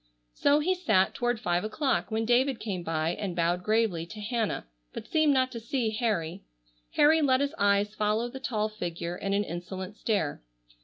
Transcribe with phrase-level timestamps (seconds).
[0.33, 4.65] So he sat, toward five o'clock, when David came by, and bowed gravely to Hannah,
[4.93, 6.41] but seemed not to see Harry.
[6.93, 10.41] Harry let his eyes follow the tall figure in an insolent stare.